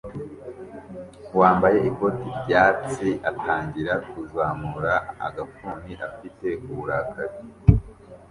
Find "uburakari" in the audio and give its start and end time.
6.67-7.35